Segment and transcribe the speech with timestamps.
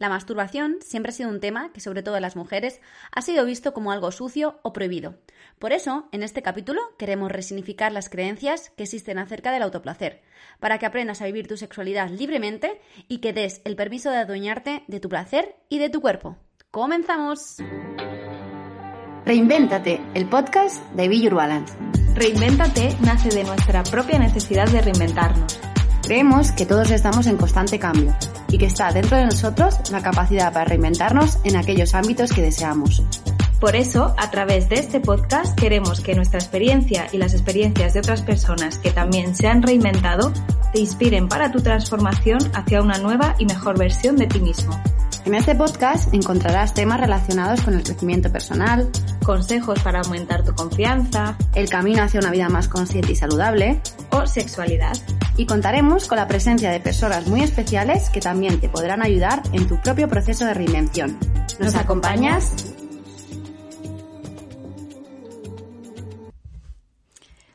[0.00, 2.80] La masturbación siempre ha sido un tema que, sobre todo en las mujeres,
[3.12, 5.16] ha sido visto como algo sucio o prohibido.
[5.58, 10.22] Por eso, en este capítulo queremos resignificar las creencias que existen acerca del autoplacer,
[10.58, 14.84] para que aprendas a vivir tu sexualidad libremente y que des el permiso de adueñarte
[14.88, 16.38] de tu placer y de tu cuerpo.
[16.70, 17.56] ¡Comenzamos!
[19.26, 21.76] Reinvéntate, el podcast de Be Your Balance.
[22.14, 25.60] Reinvéntate nace de nuestra propia necesidad de reinventarnos.
[26.10, 28.12] Creemos que todos estamos en constante cambio
[28.48, 33.04] y que está dentro de nosotros la capacidad para reinventarnos en aquellos ámbitos que deseamos.
[33.60, 38.00] Por eso, a través de este podcast queremos que nuestra experiencia y las experiencias de
[38.00, 40.32] otras personas que también se han reinventado
[40.72, 44.82] te inspiren para tu transformación hacia una nueva y mejor versión de ti mismo.
[45.26, 48.90] En este podcast encontrarás temas relacionados con el crecimiento personal,
[49.22, 54.26] consejos para aumentar tu confianza, el camino hacia una vida más consciente y saludable o
[54.26, 54.94] sexualidad.
[55.36, 59.68] Y contaremos con la presencia de personas muy especiales que también te podrán ayudar en
[59.68, 61.18] tu propio proceso de reinvención.
[61.58, 62.72] ¿Nos, acompañas?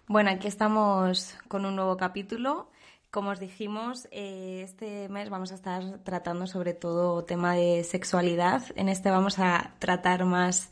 [0.08, 2.70] Bueno, aquí estamos con un nuevo capítulo
[3.16, 8.62] como os dijimos, eh, este mes vamos a estar tratando sobre todo tema de sexualidad.
[8.76, 10.70] En este vamos a tratar más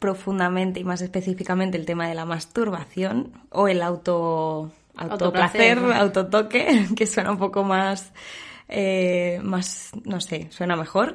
[0.00, 7.06] profundamente y más específicamente el tema de la masturbación o el auto autoplacer, autotoque, que
[7.06, 8.12] suena un poco más,
[8.68, 11.14] eh, más, no sé, suena mejor.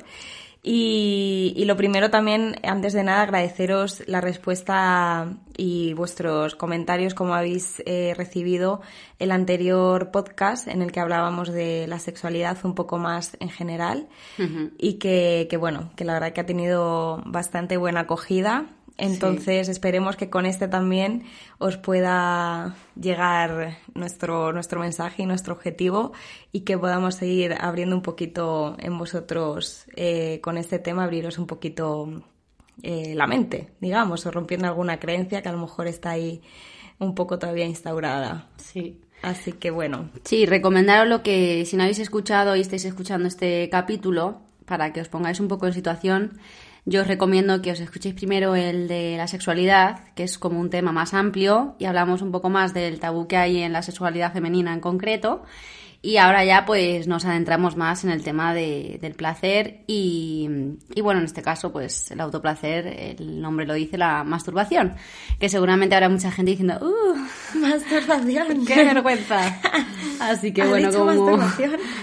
[0.63, 7.81] Y, lo primero también, antes de nada, agradeceros la respuesta y vuestros comentarios, como habéis
[7.87, 8.81] eh, recibido
[9.17, 14.07] el anterior podcast en el que hablábamos de la sexualidad un poco más en general.
[14.77, 18.67] Y que, que, bueno, que la verdad que ha tenido bastante buena acogida
[19.01, 21.23] entonces esperemos que con este también
[21.57, 26.11] os pueda llegar nuestro, nuestro mensaje y nuestro objetivo
[26.51, 31.47] y que podamos seguir abriendo un poquito en vosotros eh, con este tema, abriros un
[31.47, 32.23] poquito
[32.83, 36.43] eh, la mente, digamos, o rompiendo alguna creencia que a lo mejor está ahí
[36.99, 38.49] un poco todavía instaurada.
[38.57, 39.01] Sí.
[39.23, 40.11] Así que bueno.
[40.25, 45.01] Sí, recomendaros lo que, si no habéis escuchado y estáis escuchando este capítulo, para que
[45.01, 46.39] os pongáis un poco en situación,
[46.85, 50.69] yo os recomiendo que os escuchéis primero el de la sexualidad, que es como un
[50.69, 54.33] tema más amplio y hablamos un poco más del tabú que hay en la sexualidad
[54.33, 55.43] femenina en concreto.
[56.03, 60.49] Y ahora ya pues nos adentramos más en el tema de, del placer y,
[60.95, 64.95] y, bueno, en este caso pues el autoplacer, el nombre lo dice, la masturbación,
[65.39, 67.15] que seguramente habrá mucha gente diciendo, ¡uh!
[67.59, 69.61] Masturbación, qué vergüenza.
[70.19, 71.11] Así que bueno, como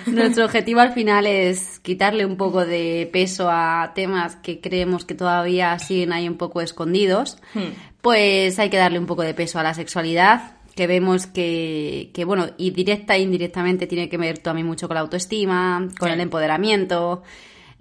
[0.07, 5.15] nuestro objetivo al final es quitarle un poco de peso a temas que creemos que
[5.15, 7.99] todavía siguen ahí un poco escondidos, hmm.
[8.01, 12.25] pues hay que darle un poco de peso a la sexualidad que vemos que, que,
[12.25, 16.21] bueno, y directa e indirectamente tiene que ver también mucho con la autoestima, con el
[16.21, 17.25] empoderamiento.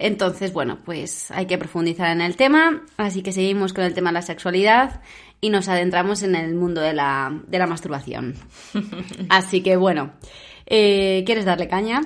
[0.00, 4.10] Entonces, bueno, pues hay que profundizar en el tema, así que seguimos con el tema
[4.10, 5.00] de la sexualidad
[5.40, 8.34] y nos adentramos en el mundo de la, de la masturbación.
[9.28, 10.14] Así que, bueno,
[10.66, 12.00] eh, ¿quieres darle caña?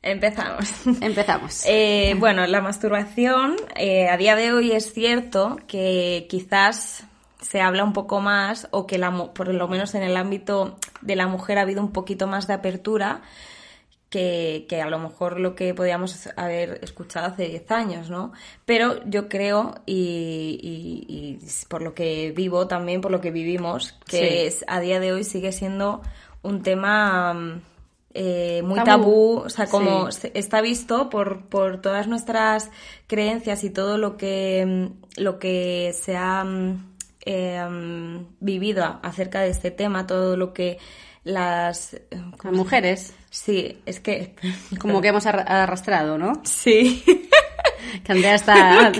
[0.00, 0.72] Empezamos.
[1.00, 1.64] Empezamos.
[1.68, 7.04] Eh, bueno, la masturbación eh, a día de hoy es cierto que quizás
[7.40, 11.16] se habla un poco más o que la, por lo menos en el ámbito de
[11.16, 13.22] la mujer ha habido un poquito más de apertura
[14.10, 18.32] que, que a lo mejor lo que podíamos haber escuchado hace 10 años, ¿no?
[18.64, 21.38] Pero yo creo, y, y,
[21.68, 25.24] por lo que vivo también, por lo que vivimos, que es, a día de hoy
[25.24, 26.02] sigue siendo
[26.42, 27.60] un tema...
[28.18, 29.42] Eh, muy tabú.
[29.44, 32.70] o sea, como está visto por, por todas nuestras
[33.06, 34.88] creencias y todo lo que,
[35.18, 36.42] lo que se ha
[37.26, 37.66] eh,
[38.40, 40.78] vivido acerca de este tema, todo lo que
[41.24, 42.00] las,
[42.44, 43.14] mujeres.
[43.30, 44.34] Sí, es que...
[44.78, 46.40] Como que hemos arrastrado, ¿no?
[46.44, 47.04] Sí.
[48.04, 48.92] que Andrea está...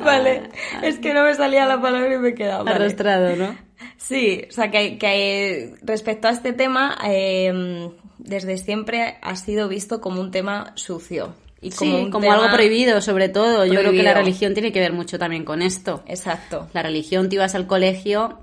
[0.00, 0.50] vale,
[0.82, 2.66] es que no me salía la palabra y me he quedado.
[2.66, 3.56] Arrastrado, ¿no?
[3.98, 10.00] Sí, o sea, que, que respecto a este tema, eh, desde siempre ha sido visto
[10.00, 11.34] como un tema sucio.
[11.60, 13.66] Y como, como algo prohibido, sobre todo.
[13.66, 16.02] Yo creo que la religión tiene que ver mucho también con esto.
[16.06, 16.68] Exacto.
[16.72, 18.38] La religión, te ibas al colegio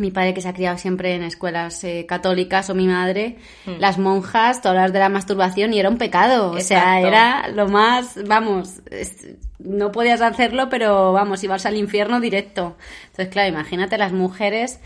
[0.00, 3.36] mi padre que se ha criado siempre en escuelas eh, católicas o mi madre,
[3.66, 3.72] mm.
[3.78, 8.18] las monjas, todas de la masturbación y era un pecado, o sea, era lo más,
[8.26, 8.80] vamos,
[9.58, 12.76] no podías hacerlo, pero vamos, ibas al infierno directo.
[13.10, 14.80] Entonces, claro, imagínate las mujeres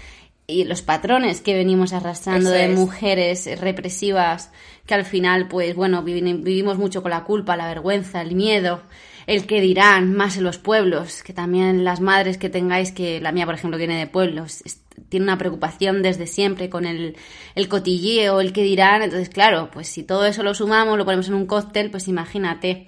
[0.47, 4.51] y los patrones que venimos arrastrando de mujeres represivas
[4.87, 8.83] que al final, pues bueno, vivimos mucho con la culpa, la vergüenza, el miedo
[9.27, 13.33] el que dirán, más en los pueblos, que también las madres que tengáis, que la
[13.33, 14.63] mía, por ejemplo, viene de pueblos,
[15.09, 17.17] tiene una preocupación desde siempre con el,
[17.55, 19.03] el cotilleo, el que dirán.
[19.03, 22.87] Entonces, claro, pues si todo eso lo sumamos, lo ponemos en un cóctel, pues imagínate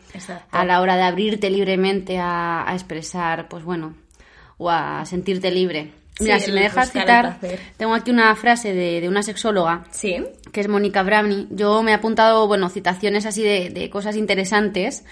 [0.50, 3.94] a la hora de abrirte libremente a, a, expresar, pues bueno,
[4.58, 5.92] o a sentirte libre.
[6.18, 7.38] Mira, si me dejas citar,
[7.76, 10.24] tengo aquí una frase de, de una sexóloga, ¿Sí?
[10.50, 11.48] que es Mónica Bramni.
[11.50, 15.04] Yo me he apuntado, bueno, citaciones así de, de cosas interesantes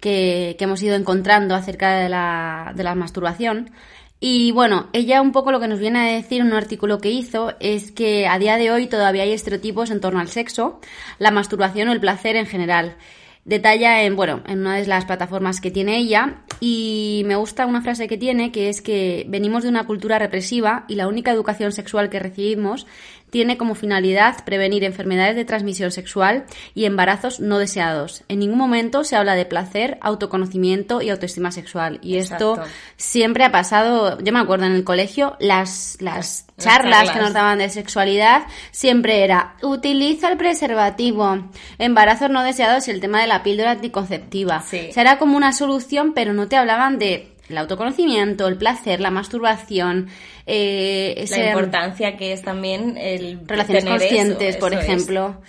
[0.00, 3.70] que, hemos ido encontrando acerca de la, de la masturbación.
[4.18, 7.10] Y bueno, ella un poco lo que nos viene a decir en un artículo que
[7.10, 10.80] hizo es que a día de hoy todavía hay estereotipos en torno al sexo,
[11.18, 12.96] la masturbación o el placer en general.
[13.46, 16.42] Detalla en, bueno, en una de las plataformas que tiene ella.
[16.58, 20.84] Y me gusta una frase que tiene que es que venimos de una cultura represiva
[20.88, 22.88] y la única educación sexual que recibimos
[23.30, 26.44] tiene como finalidad prevenir enfermedades de transmisión sexual
[26.74, 28.24] y embarazos no deseados.
[28.28, 31.98] En ningún momento se habla de placer, autoconocimiento y autoestima sexual.
[32.02, 32.58] Y esto
[32.96, 37.58] siempre ha pasado, yo me acuerdo en el colegio, las, las, charlas, que nos daban
[37.58, 41.44] de sexualidad siempre era utiliza el preservativo,
[41.78, 44.64] embarazos no deseados y el tema de la píldora anticonceptiva.
[44.66, 49.00] O sea, era como una solución, pero no te hablaban de el autoconocimiento, el placer,
[49.00, 50.08] la masturbación,
[50.46, 55.40] eh, la importancia que es también el relaciones conscientes, por ejemplo.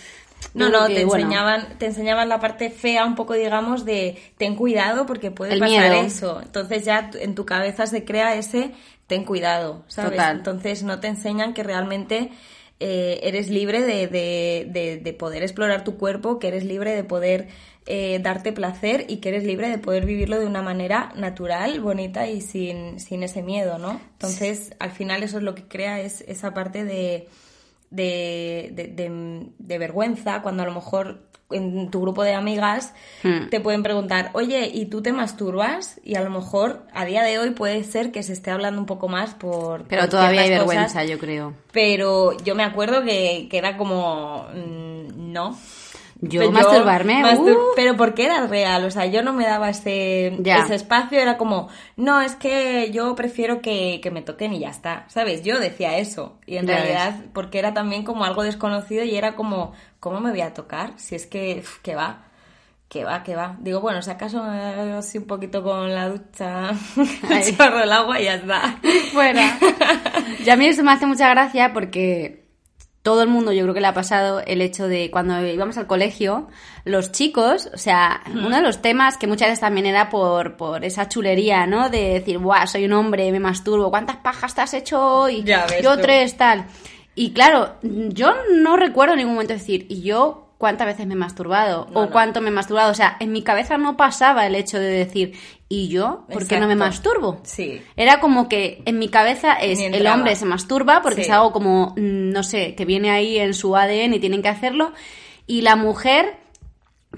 [0.54, 5.06] No, no, te enseñaban, te enseñaban la parte fea un poco, digamos, de ten cuidado
[5.06, 6.42] porque puede pasar eso.
[6.42, 8.72] Entonces ya en tu cabeza se crea ese
[9.08, 10.20] ten cuidado, ¿sabes?
[10.32, 12.32] Entonces no te enseñan que realmente
[12.80, 17.48] eh, eres libre de, de, de, poder explorar tu cuerpo, que eres libre de poder
[17.90, 22.28] eh, darte placer y que eres libre de poder vivirlo de una manera natural, bonita
[22.28, 24.02] y sin, sin ese miedo, ¿no?
[24.12, 27.30] Entonces, al final eso es lo que crea es esa parte de,
[27.90, 32.94] de, de, vergüenza, cuando a lo mejor en tu grupo de amigas
[33.24, 33.48] hmm.
[33.50, 36.02] te pueden preguntar, oye, ¿y tú te masturbas?
[36.04, 38.86] Y a lo mejor a día de hoy puede ser que se esté hablando un
[38.86, 39.86] poco más por...
[39.88, 41.54] Pero todavía hay vergüenza, yo creo.
[41.72, 45.58] Pero yo me acuerdo que, que era como, mm, no,
[46.22, 47.58] yo masturbarme, uh.
[47.76, 51.70] pero porque era real, o sea, yo no me daba ese, ese espacio, era como,
[51.96, 55.44] no, es que yo prefiero que, me toquen y ya está, ¿sabes?
[55.44, 59.74] Yo decía eso, y en realidad, porque era también como algo desconocido y era como,
[60.00, 60.94] ¿cómo me voy a tocar?
[60.98, 62.24] Si es que, que va,
[62.90, 63.58] que va, que va.
[63.60, 66.72] Digo, bueno, si acaso así un poquito con la ducha,
[67.58, 68.80] chorro el agua y ya está.
[69.12, 69.60] Fuera.
[70.44, 72.47] y a mí eso me hace mucha gracia porque
[73.08, 75.88] todo el mundo yo creo que le ha pasado el hecho de cuando íbamos al
[75.88, 76.50] colegio,
[76.84, 80.84] los chicos, o sea, uno de los temas que muchas veces también era por, por
[80.84, 81.90] esa chulería, ¿no?
[81.90, 85.42] De decir, guau, soy un hombre, me masturbo, ¿cuántas pajas te has hecho hoy?
[85.82, 86.66] yo tres, tal.
[87.16, 91.18] Y claro, yo no recuerdo en ningún momento decir, y yo cuántas veces me he
[91.18, 92.92] masturbado o cuánto me he masturbado.
[92.92, 95.34] O sea, en mi cabeza no pasaba el hecho de decir,
[95.70, 96.26] ¿y yo?
[96.32, 97.40] ¿Por qué no me masturbo?
[97.44, 97.82] Sí.
[97.96, 101.94] Era como que en mi cabeza es el hombre se masturba porque es algo como,
[101.98, 104.94] mm, no sé, que viene ahí en su ADN y tienen que hacerlo.
[105.46, 106.38] Y la mujer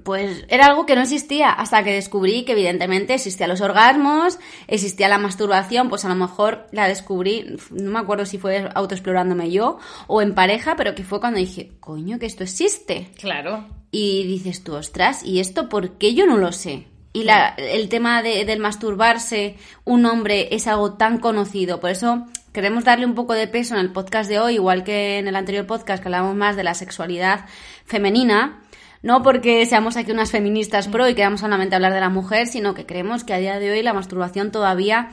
[0.03, 5.09] pues era algo que no existía hasta que descubrí que evidentemente existían los orgasmos, existía
[5.09, 9.79] la masturbación, pues a lo mejor la descubrí, no me acuerdo si fue autoexplorándome yo
[10.07, 13.09] o en pareja, pero que fue cuando dije, coño, que esto existe.
[13.19, 13.67] Claro.
[13.91, 16.87] Y dices tú, ostras, ¿y esto por qué yo no lo sé?
[17.11, 22.27] Y la, el tema de, del masturbarse un hombre es algo tan conocido, por eso
[22.53, 25.35] queremos darle un poco de peso en el podcast de hoy, igual que en el
[25.35, 27.45] anterior podcast que hablábamos más de la sexualidad
[27.85, 28.61] femenina,
[29.01, 32.73] no porque seamos aquí unas feministas pro y queramos solamente hablar de la mujer, sino
[32.73, 35.11] que creemos que a día de hoy la masturbación todavía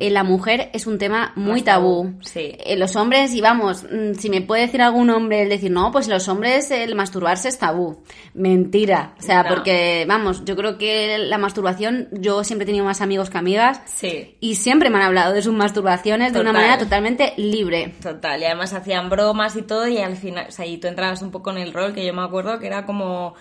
[0.00, 2.14] en la mujer es un tema muy tabú.
[2.20, 2.54] Sí.
[2.58, 5.90] En los hombres, y vamos, mm, si me puede decir algún hombre el decir, no,
[5.90, 8.02] pues los hombres el masturbarse es tabú.
[8.34, 9.14] Mentira.
[9.18, 13.30] O sea, porque, vamos, yo creo que la masturbación, yo siempre he tenido más amigos
[13.30, 13.80] que amigas.
[13.86, 14.36] Sí.
[14.40, 17.94] Y siempre me han hablado de sus masturbaciones de una manera totalmente libre.
[18.02, 18.40] Total.
[18.40, 21.30] Y además hacían bromas y todo, y al final, o sea, y tú entrabas un
[21.30, 23.34] poco en el rol que yo me acuerdo que era como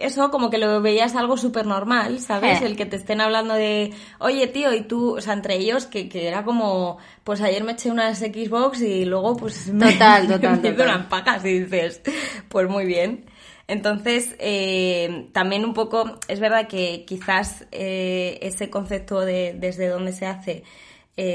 [0.00, 2.60] eso como que lo veías algo súper normal, ¿sabes?
[2.60, 2.66] Eh.
[2.66, 6.08] El que te estén hablando de, oye tío, y tú, o sea, entre ellos, que,
[6.08, 10.60] que era como, pues ayer me eché unas Xbox y luego pues total, me, total,
[10.62, 12.02] me unas pacas y dices,
[12.48, 13.26] pues muy bien.
[13.68, 20.12] Entonces, eh, también un poco, es verdad que quizás eh, ese concepto de desde dónde
[20.12, 20.64] se hace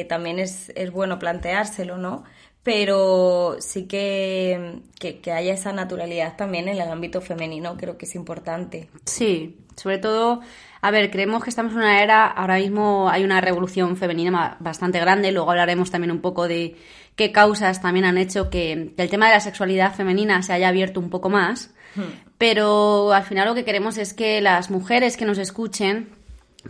[0.10, 2.24] también es, es bueno planteárselo, ¿no?
[2.66, 8.16] Pero sí que, que, haya esa naturalidad también en el ámbito femenino, creo que es
[8.16, 8.90] importante.
[9.06, 10.42] Sí, sobre todo,
[10.82, 15.00] a ver, creemos que estamos en una era, ahora mismo hay una revolución femenina bastante
[15.00, 16.76] grande, luego hablaremos también un poco de
[17.16, 21.00] qué causas también han hecho que, el tema de la sexualidad femenina se haya abierto
[21.00, 22.02] un poco más, hmm.
[22.40, 26.10] pero al final lo que queremos es que las mujeres que nos escuchen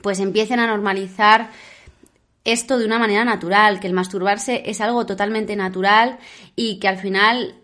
[0.04, 1.52] pues empiecen a normalizar
[2.46, 6.20] esto de una manera natural, que el masturbarse es algo totalmente natural
[6.56, 7.56] y que al final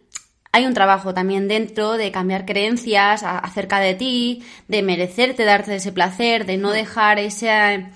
[0.51, 5.93] hay un trabajo también dentro de cambiar creencias acerca de ti, de merecerte darte ese
[5.93, 7.87] placer, de no dejar ese,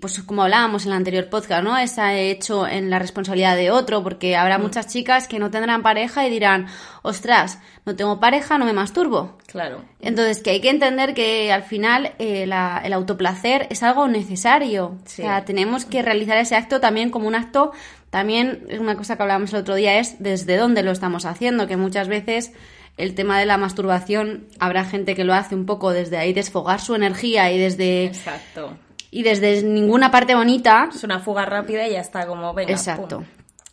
[0.00, 1.78] pues como hablábamos en el anterior podcast, ¿no?
[1.78, 4.62] Ese hecho en la responsabilidad de otro, porque habrá mm.
[4.62, 6.66] muchas chicas que no tendrán pareja y dirán,
[7.02, 9.38] ostras, no tengo pareja, no me masturbo.
[9.46, 9.84] Claro.
[10.00, 14.96] Entonces, que hay que entender que al final eh, el autoplacer es algo necesario.
[15.04, 17.72] O sea, tenemos que realizar ese acto también como un acto
[18.10, 21.66] también es una cosa que hablábamos el otro día es desde dónde lo estamos haciendo,
[21.66, 22.52] que muchas veces
[22.96, 26.80] el tema de la masturbación habrá gente que lo hace un poco desde ahí desfogar
[26.80, 28.76] su energía y desde Exacto.
[29.10, 30.88] Y desde ninguna parte bonita.
[30.94, 32.72] Es una fuga rápida y ya está como venga.
[32.72, 33.24] Exacto.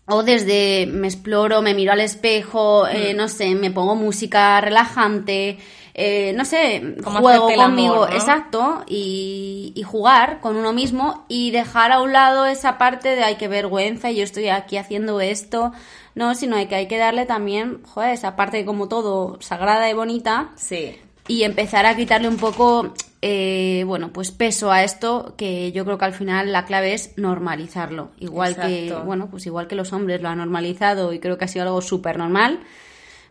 [0.07, 3.17] O desde me exploro, me miro al espejo, eh, mm.
[3.17, 5.57] no sé, me pongo música relajante,
[5.95, 12.01] eh, no sé, juego conmigo, exacto, y, y, jugar con uno mismo y dejar a
[12.01, 15.71] un lado esa parte de hay que vergüenza y yo estoy aquí haciendo esto,
[16.15, 20.51] no, sino que hay que darle también, joder, esa parte como todo sagrada y bonita.
[20.55, 20.97] Sí.
[21.27, 22.93] Y empezar a quitarle un poco,
[23.27, 27.17] eh, bueno, pues peso a esto, que yo creo que al final la clave es
[27.17, 28.11] normalizarlo.
[28.19, 31.47] Igual que, bueno, pues igual que los hombres lo han normalizado y creo que ha
[31.47, 32.59] sido algo súper normal,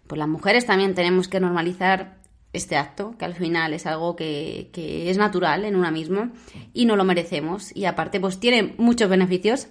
[0.09, 2.17] pues las mujeres también tenemos que normalizar
[2.53, 6.33] este acto, que al final es algo que, es natural en una misma
[6.73, 7.71] y no lo merecemos.
[7.77, 9.69] Y aparte, pues tiene muchos beneficios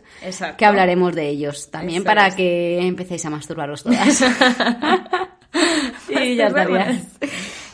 [0.58, 4.22] que hablaremos de ellos también para que empecéis a masturbaros todas.
[6.08, 6.98] y ya estaría.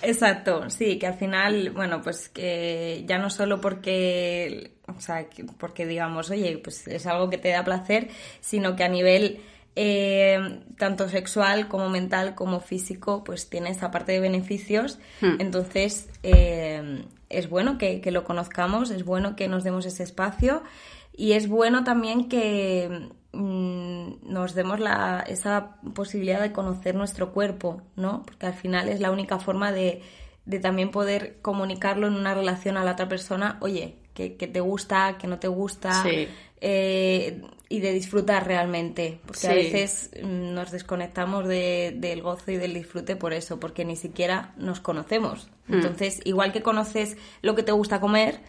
[0.01, 5.27] Exacto, sí, que al final, bueno, pues que ya no solo porque, o sea,
[5.58, 9.41] porque digamos, oye, pues es algo que te da placer, sino que a nivel
[9.75, 15.00] eh, tanto sexual como mental como físico, pues tiene esa parte de beneficios.
[15.22, 15.36] Hmm.
[15.39, 20.63] Entonces, eh, es bueno que, lo conozcamos, es bueno que nos demos ese espacio
[21.15, 23.10] y es bueno también que
[24.29, 28.24] nos demos la, esa posibilidad de conocer nuestro cuerpo, ¿no?
[28.25, 30.01] Porque al final es la única forma de,
[30.45, 35.17] de también poder comunicarlo en una relación a la otra persona, oye, que, te gusta,
[35.17, 36.03] que no te gusta.
[36.62, 42.74] Eh, y de disfrutar realmente, porque a veces mm, nos desconectamos del gozo y del
[42.74, 45.48] disfrute por eso, porque ni siquiera nos conocemos.
[45.67, 45.75] Hmm.
[45.75, 48.39] Entonces, igual que conoces lo que te gusta comer,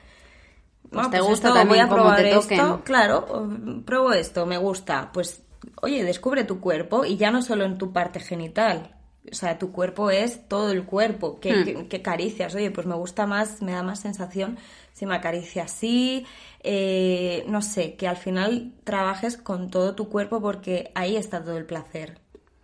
[0.90, 3.48] pues te pues gusta también voy a probar esto, claro,
[3.84, 5.42] pruebo esto, me gusta, pues
[5.82, 8.94] oye, descubre tu cuerpo y ya no solo en tu parte genital,
[9.30, 11.88] o sea, tu cuerpo es todo el cuerpo, que, hmm.
[11.88, 14.58] que, caricias, oye, pues me gusta más, me da más sensación
[14.92, 16.26] si me acaricia así,
[16.62, 21.58] eh, no sé, que al final trabajes con todo tu cuerpo porque ahí está todo
[21.58, 22.18] el placer.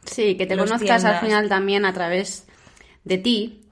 [0.04, 2.46] Sí, que te conozcas al final también a través
[3.04, 3.65] de ti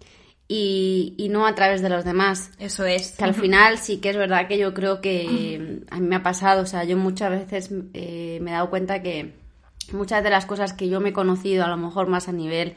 [1.16, 2.50] y, no a través de los demás.
[2.58, 3.12] Eso es.
[3.12, 6.22] Que al final sí que es verdad que yo creo que a mí me ha
[6.22, 9.34] pasado, o sea, yo muchas veces eh, me he dado cuenta que
[9.92, 12.74] muchas de las cosas que yo me he conocido, a lo mejor más a nivel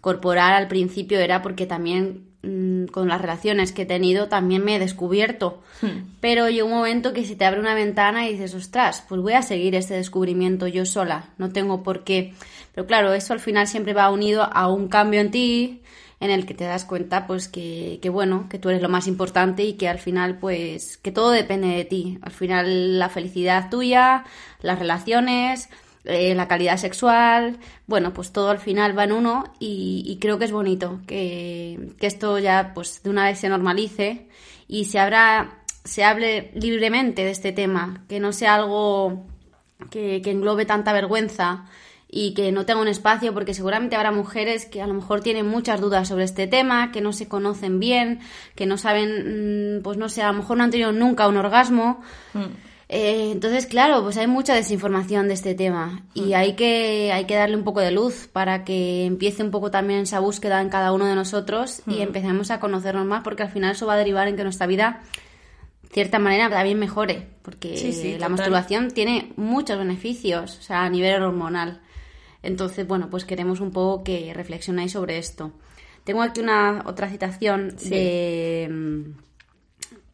[0.00, 4.76] corporal al principio, era porque también Mm, con las relaciones que he tenido también me
[4.76, 5.62] he descubierto.
[5.82, 6.14] Hmm.
[6.20, 9.32] Pero llega un momento que si te abre una ventana y dices, ostras, pues voy
[9.32, 12.34] a seguir este descubrimiento yo sola, no tengo por qué.
[12.72, 15.82] Pero claro, eso al final siempre va unido a un cambio en ti,
[16.20, 19.06] en el que te das cuenta, pues que, que bueno, que tú eres lo más
[19.06, 22.18] importante y que al final, pues, que todo depende de ti.
[22.22, 24.24] Al final, la felicidad tuya,
[24.62, 25.68] las relaciones,
[26.08, 27.58] eh, la calidad sexual,
[27.88, 32.38] bueno, pues todo al final va en uno y, creo que es bonito que, esto
[32.38, 34.28] ya pues de una vez se normalice
[34.68, 39.26] y se abra, se hable libremente de este tema, que no sea algo
[39.90, 41.66] que, que englobe tanta vergüenza
[42.08, 45.46] y que no tenga un espacio porque seguramente habrá mujeres que a lo mejor tienen
[45.46, 48.20] muchas dudas sobre este tema, que no se conocen bien,
[48.54, 51.36] que no saben, mm, pues no sé, a lo mejor no han tenido nunca un
[51.36, 52.00] orgasmo.
[52.34, 52.44] Mm.
[52.88, 56.34] Eh, entonces, claro, pues hay mucha desinformación de este tema y mm.
[56.34, 60.00] hay que, hay que darle un poco de luz para que empiece un poco también
[60.00, 63.72] esa búsqueda en cada uno de nosotros y empecemos a conocernos más porque al final
[63.72, 65.02] eso va a derivar en que nuestra vida,
[65.82, 71.22] de cierta manera, también mejore porque la masturbación tiene muchos beneficios, o sea, a nivel
[71.22, 71.80] hormonal.
[72.46, 75.52] Entonces, bueno, pues queremos un poco que reflexionáis sobre esto.
[76.04, 79.14] Tengo aquí una otra citación de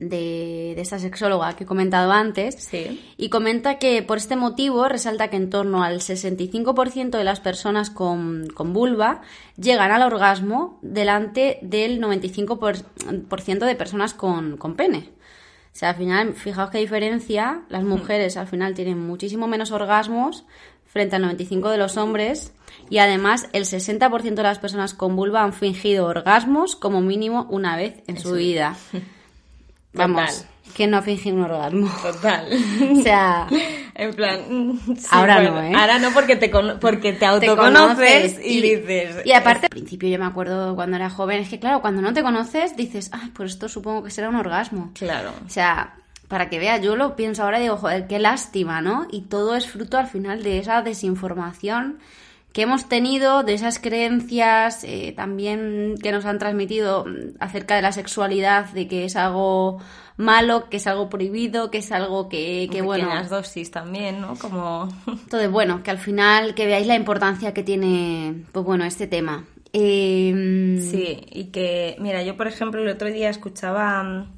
[0.08, 2.70] de, esa sexóloga que he comentado antes.
[3.16, 7.90] Y comenta que por este motivo resalta que en torno al 65% de las personas
[7.90, 9.22] con, con, vulva
[9.56, 15.10] llegan al orgasmo delante del 95% de personas con, con pene.
[15.72, 20.44] O sea, al final, fijaos qué diferencia, las mujeres al final tienen muchísimo menos orgasmos
[20.92, 22.52] frente al 95% de los hombres
[22.90, 27.76] y además el 60% de las personas con vulva han fingido orgasmos como mínimo una
[27.76, 28.76] vez en su vida.
[29.94, 30.44] Vamos,
[30.74, 31.90] que no ha fingido un orgasmo.
[32.02, 32.46] Total.
[32.92, 33.46] o sea,
[33.94, 34.78] en plan,
[35.10, 35.72] ahora no, ¿eh?
[35.74, 40.26] Ahora no porque te porque te autoconoces y, dices Y aparte, al principio yo me
[40.26, 43.68] acuerdo cuando era joven, es que claro, cuando no te conoces dices, "Ay, pues esto
[43.68, 45.32] supongo que será un orgasmo." Claro.
[45.46, 45.94] O sea,
[46.32, 49.06] para que veas, yo lo pienso ahora y digo, joder, qué lástima, ¿no?
[49.12, 51.98] Y todo es fruto al final de esa desinformación
[52.54, 57.04] que hemos tenido, de esas creencias eh, también que nos han transmitido
[57.38, 59.82] acerca de la sexualidad, de que es algo
[60.16, 63.08] malo, que es algo prohibido, que es algo que, que bueno...
[63.08, 64.34] las dosis también, ¿no?
[64.36, 64.88] Como...
[65.06, 69.44] Entonces, bueno, que al final que veáis la importancia que tiene, pues bueno, este tema.
[69.74, 74.30] Em, sí, y que, mira, yo por ejemplo el otro día escuchaba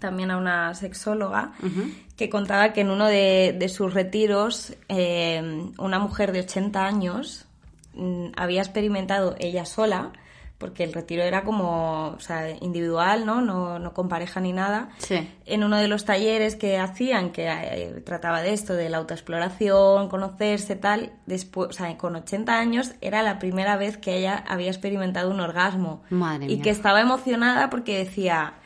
[0.00, 1.52] también a una sexóloga
[2.16, 7.46] que contaba que en uno de, sus retiros eh, una mujer de 80 años
[7.94, 10.12] mm, había experimentado ella sola
[10.60, 13.40] porque el retiro era como, o sea, individual, ¿no?
[13.40, 14.90] No, no con pareja ni nada.
[15.46, 20.10] En uno de los talleres que hacían, que eh, trataba de esto, de la autoexploración,
[20.10, 24.68] conocerse, tal, después, o sea, con 80 años era la primera vez que ella había
[24.68, 26.02] experimentado un orgasmo.
[26.10, 28.59] Madre y que estaba emocionada porque decía,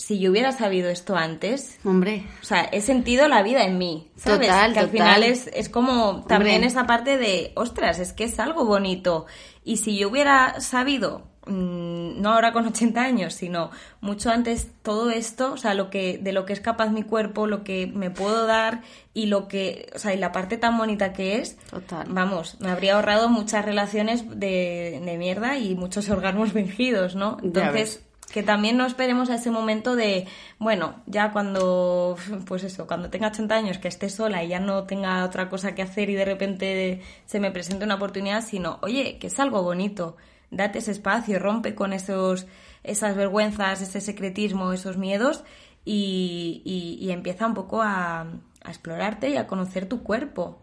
[0.00, 4.10] si yo hubiera sabido esto antes, hombre, o sea, he sentido la vida en mí,
[4.16, 4.48] ¿sabes?
[4.48, 8.40] Total, que al final es, es como también esa parte de, ostras, es que es
[8.40, 9.26] algo bonito.
[9.62, 15.10] Y si yo hubiera sabido, mm, no ahora con 80 años, sino mucho antes todo
[15.10, 18.10] esto, o sea, lo que, de lo que es capaz mi cuerpo, lo que me
[18.10, 18.80] puedo dar
[19.12, 22.06] y lo que, o sea, y la parte tan bonita que es, Total.
[22.08, 27.36] vamos, me habría ahorrado muchas relaciones de, de mierda y muchos orgasmos fingidos, ¿no?
[27.42, 30.26] Entonces, que también no esperemos a ese momento de,
[30.58, 34.84] bueno, ya cuando, pues eso, cuando tenga 80 años, que esté sola y ya no
[34.84, 39.18] tenga otra cosa que hacer y de repente se me presente una oportunidad, sino, oye,
[39.18, 40.16] que es algo bonito,
[40.50, 42.46] date ese espacio, rompe con esos,
[42.84, 45.44] esas vergüenzas, ese secretismo, esos miedos
[45.84, 50.60] y, y, empieza un poco a, a explorarte y a conocer tu cuerpo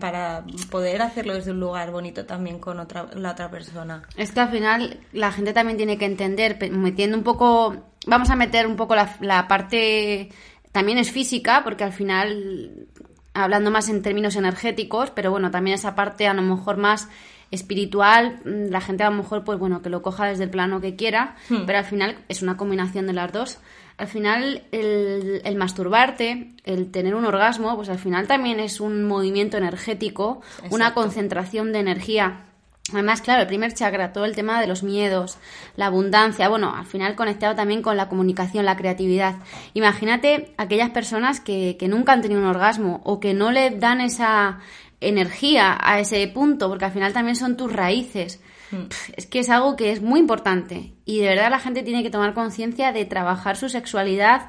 [0.00, 4.02] para, poder hacerlo desde un lugar bonito también con otra, la otra persona.
[4.16, 8.36] Es que al final la gente también tiene que entender, metiendo un poco, vamos a
[8.36, 10.30] meter un poco la, la parte,
[10.72, 12.88] también es física, porque al final,
[13.32, 17.08] hablando más en términos energéticos, pero bueno, también esa parte a lo mejor más
[17.50, 20.96] espiritual, la gente a lo mejor, pues bueno, que lo coja desde el plano que
[20.96, 21.66] quiera, hmm.
[21.66, 23.58] pero al final es una combinación de las dos
[23.96, 29.56] al final el, masturbarte, el tener un orgasmo, pues al final también es un movimiento
[29.56, 32.46] energético, una concentración de energía.
[32.92, 35.38] Además, claro, el primer chakra, todo el tema de los miedos,
[35.76, 39.36] la abundancia, bueno, al final conectado también con la comunicación, la creatividad.
[39.72, 44.02] Imagínate aquellas personas que, que nunca han tenido un orgasmo o que no le dan
[44.02, 44.58] esa
[45.00, 48.42] energía a ese punto, porque al final también son tus raíces.
[48.74, 48.88] Mm.
[49.16, 52.10] Es que es algo que es muy importante y de verdad la gente tiene que
[52.10, 54.48] tomar conciencia de trabajar su sexualidad,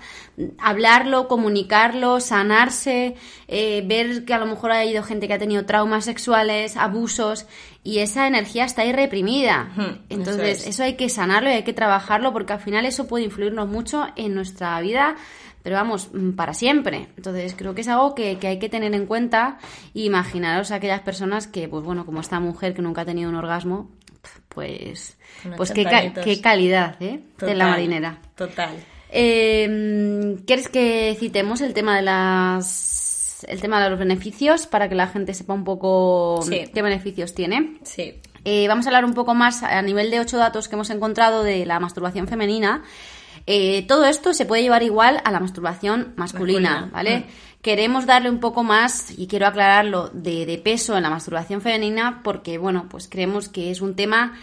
[0.57, 3.15] hablarlo, comunicarlo, sanarse,
[3.47, 7.45] eh, ver que a lo mejor ha habido gente que ha tenido traumas sexuales, abusos
[7.83, 9.69] y esa energía está ahí reprimida.
[10.09, 13.67] Entonces eso, hay que sanarlo y hay que trabajarlo porque al final eso puede influirnos
[13.67, 15.15] mucho en nuestra vida
[15.61, 17.07] pero vamos, mm, para siempre.
[17.17, 19.57] Entonces creo que es algo que, que, hay que tener en cuenta
[19.95, 23.35] imaginaros a aquellas personas que, pues bueno, como esta mujer que nunca ha tenido un
[23.35, 23.89] orgasmo,
[24.49, 25.17] pues,
[25.57, 27.21] pues qué, qué, calidad ¿eh?
[27.39, 28.19] de la marinera.
[28.35, 28.71] Total.
[29.09, 34.95] Eh, ¿Quieres que citemos el tema de las el tema de los beneficios para que
[34.95, 37.77] la gente sepa un poco qué beneficios tiene?
[37.83, 38.19] Sí.
[38.43, 41.43] Eh, vamos a hablar un poco más a nivel de ocho datos que hemos encontrado
[41.43, 42.83] de la masturbación femenina.
[43.47, 47.19] Eh, todo esto se puede llevar igual a la masturbación masculina, ¿vale?
[47.19, 52.21] Mm queremos darle un poco más, y quiero aclararlo, de, peso en la masturbación femenina
[52.23, 54.37] porque, bueno, pues creemos que es un tema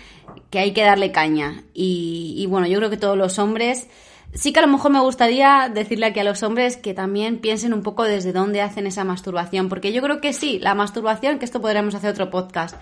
[0.50, 1.62] que hay que darle caña.
[1.72, 3.86] Y, bueno, yo creo que todos los hombres...
[4.34, 7.74] Sí que a lo mejor me gustaría decirle aquí a los hombres que también piensen
[7.74, 11.44] un poco desde dónde hacen esa masturbación, porque yo creo que sí, la masturbación, que
[11.44, 12.74] esto podremos hacer otro podcast.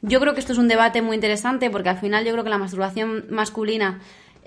[0.00, 2.50] Yo creo que esto es un debate muy interesante porque al final yo creo que
[2.50, 4.00] la masturbación masculina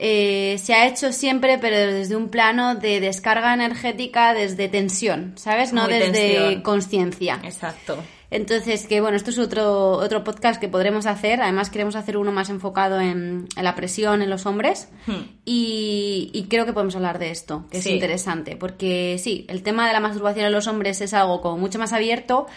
[0.04, 5.74] eh, se ha hecho siempre, pero desde un plano de descarga energética, desde tensión, ¿sabes?
[5.74, 7.40] No desde conciencia.
[7.44, 8.02] Exacto.
[8.32, 11.40] Entonces, que bueno, esto es otro, otro podcast que podremos hacer.
[11.40, 14.90] Además, queremos hacer uno más enfocado en, la presión en los hombres.
[15.06, 15.22] Hmm.
[15.46, 18.56] Y, creo que podemos hablar de esto, que es interesante.
[18.56, 21.94] Porque sí, el tema de la masturbación en los hombres es algo como mucho más
[21.94, 22.48] abierto.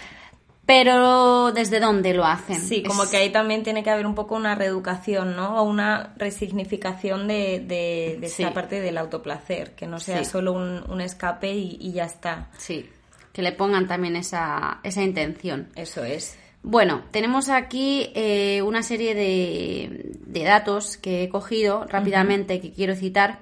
[0.66, 2.58] Pero ¿desde dónde lo hacen?
[2.60, 5.60] Sí, como que ahí también tiene que haber un poco una reeducación, ¿no?
[5.60, 11.52] O una resignificación de, de, esa parte del autoplacer, que no sea solo un, escape
[11.52, 12.48] y, y, ya está.
[12.56, 12.88] Sí,
[13.32, 15.68] que le pongan también esa, esa intención.
[15.74, 16.38] Eso es.
[16.62, 22.94] Bueno, tenemos aquí eh, una serie de, de, datos que he cogido rápidamente que quiero
[22.94, 23.40] citar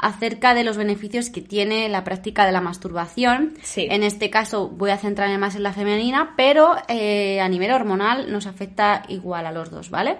[0.00, 3.54] acerca de los beneficios que tiene la práctica de la masturbación.
[3.76, 8.32] En este caso voy a centrarme más en la femenina, pero eh, a nivel hormonal
[8.32, 10.18] nos afecta igual a los dos, ¿vale?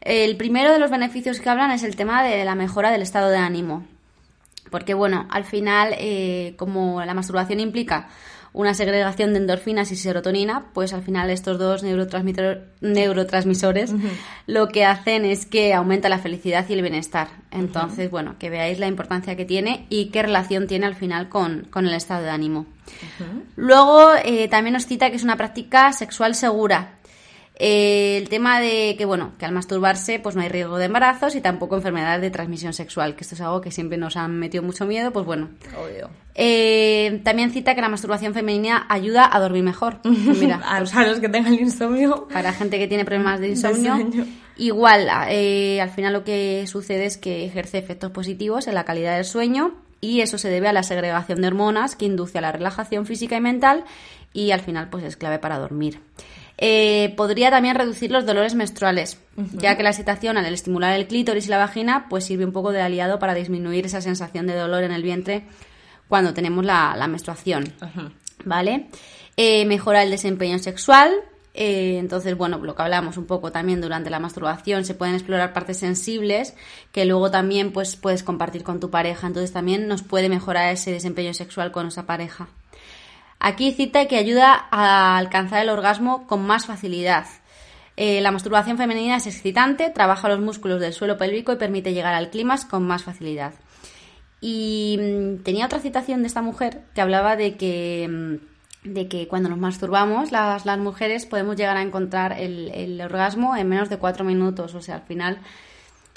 [0.00, 3.30] El primero de los beneficios que hablan es el tema de la mejora del estado
[3.30, 3.84] de ánimo.
[4.70, 8.08] Porque, bueno, al final, eh, como la masturbación implica
[8.52, 13.94] una segregación de endorfinas y serotonina, pues al final estos dos neurotransmisores
[14.46, 17.28] lo que hacen es que aumenta la felicidad y el bienestar.
[17.50, 21.68] Entonces, bueno, que veáis la importancia que tiene y qué relación tiene al final con,
[21.74, 22.66] el estado de ánimo.
[23.56, 26.97] Luego, eh, también nos cita que es una práctica sexual segura.
[27.60, 31.34] Eh, el tema de que, bueno, que al masturbarse pues no hay riesgo de embarazos
[31.34, 34.62] y tampoco enfermedades de transmisión sexual, que esto es algo que siempre nos han metido
[34.62, 35.48] mucho miedo, pues bueno.
[36.36, 39.98] Eh, también cita que la masturbación femenina ayuda a dormir mejor.
[40.04, 42.28] Mira, a, pues los que tengan insomnio.
[42.32, 43.96] Para gente que tiene problemas de insomnio.
[44.56, 49.16] igual, eh, al final lo que sucede es que ejerce efectos positivos en la calidad
[49.16, 52.52] del sueño y eso se debe a la segregación de hormonas que induce a la
[52.52, 53.84] relajación física y mental
[54.32, 56.00] y al final pues es clave para dormir.
[56.60, 59.20] Eh, podría también reducir los dolores menstruales,
[59.54, 62.72] ya que la excitación al estimular el clítoris y la vagina pues sirve un poco
[62.72, 65.44] de aliado para disminuir esa sensación de dolor en el vientre
[66.08, 67.72] cuando tenemos la, menstruación.
[68.44, 68.88] ¿Vale?
[69.36, 71.12] Eh, mejora el desempeño sexual.
[71.54, 75.52] Eh, entonces, bueno, lo que hablamos un poco también durante la masturbación, se pueden explorar
[75.52, 76.54] partes sensibles
[76.90, 79.28] que luego también pues, puedes compartir con tu pareja.
[79.28, 82.48] Entonces también nos puede mejorar ese desempeño sexual con esa pareja.
[83.40, 87.26] Aquí cita que ayuda a alcanzar el orgasmo con más facilidad.
[87.96, 92.14] Eh, la masturbación femenina es excitante, trabaja los músculos del suelo pélvico y permite llegar
[92.14, 93.54] al clímax con más facilidad.
[94.40, 99.28] Y mm, tenía otra citación de esta mujer que hablaba de que, mm, de que
[99.28, 103.88] cuando nos masturbamos, las, las mujeres podemos llegar a encontrar el, el orgasmo en menos
[103.88, 104.74] de cuatro minutos.
[104.74, 105.38] O sea, al final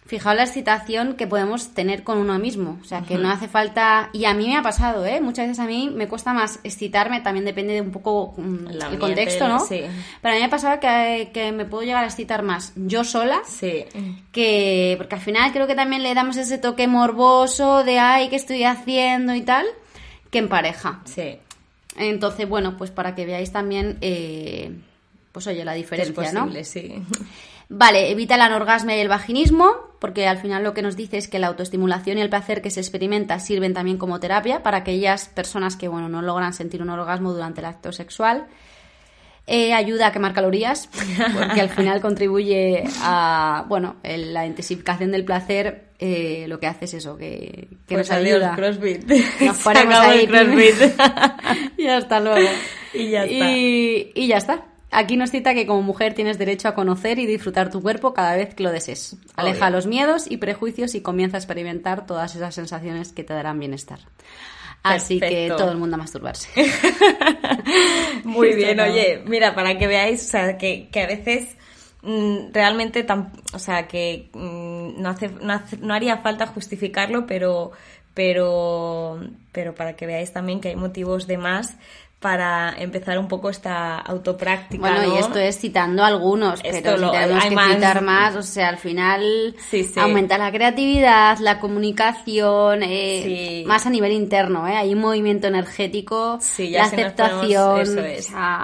[0.06, 2.80] Fijaos la excitación que podemos tener con uno mismo.
[2.82, 4.10] O sea, que no hace falta.
[4.14, 5.22] Y a mí me ha pasado, ¿eh?
[5.22, 9.00] Muchas veces a mí me cuesta más excitarme, también depende de un poco mm, el
[9.00, 9.60] contexto, ¿no?
[9.60, 9.82] Sí.
[10.22, 13.42] Pero a mí me pasaba que, que, me puedo llegar a excitar más yo sola.
[13.48, 13.86] Sí.
[14.32, 14.96] Que.
[14.98, 18.64] Porque al final creo que también le damos ese toque morboso de, ay, ¿qué estoy
[18.64, 19.66] haciendo y tal?
[20.30, 21.02] Que en pareja.
[21.06, 21.38] Sí.
[21.96, 23.98] Entonces, bueno, pues para que veáis también.
[24.02, 24.72] Eh,
[25.32, 26.96] pues oye, la diferencia, es posible, sí.
[27.74, 31.30] Vale, evita el anorgasmo y el vaginismo, porque al final lo que nos dice es
[31.30, 35.30] que la autoestimulación y el placer que se experimenta sirven también como terapia para aquellas
[35.30, 38.48] personas que bueno, no logran sentir un orgasmo durante el acto sexual.
[39.48, 40.90] Eh, ayuda a quemar calorías,
[41.34, 45.92] porque al final contribuye a bueno, la intensificación del placer.
[45.98, 48.54] Eh, lo que hace es eso, que, que pues nos ayuda.
[48.54, 49.06] CrossFit.
[49.40, 50.28] Nos ahí.
[50.28, 50.76] CrossFit.
[51.78, 52.50] y hasta luego.
[52.94, 53.52] Y ya está.
[53.54, 54.71] y ya está.
[54.92, 58.36] Aquí nos cita que como mujer tienes derecho a conocer y disfrutar tu cuerpo cada
[58.36, 59.16] vez que lo desees.
[59.38, 63.58] Aleja los miedos y prejuicios y comienza a experimentar todas esas sensaciones que te darán
[63.58, 64.00] bienestar.
[64.84, 66.50] Así que todo el mundo a masturbarse.
[68.26, 71.56] Muy bien, oye, mira, para que veáis, o sea, que, a veces
[72.02, 73.06] mm, realmente,
[73.54, 75.30] o sea, que mm, no, hace,
[75.80, 77.72] no, haría falta justificarlo, pero,
[78.14, 81.76] pero, pero para que veáis también que hay motivos de más
[82.22, 84.80] para empezar un poco esta autopráctica.
[84.80, 87.76] Bueno, y esto es citando algunos, pero si tenemos que más...
[87.76, 89.56] citar más, o sea, al final
[89.98, 94.76] aumenta la creatividad, la comunicación, eh, más a nivel interno, ¿eh?
[94.76, 97.88] hay un movimiento energético, la aceptación.